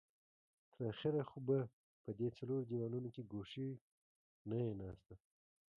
[0.73, 1.57] تر اخره خو به
[2.03, 3.69] په دې څلورو دېوالو کې ګوښې
[4.49, 5.15] نه يې ناسته.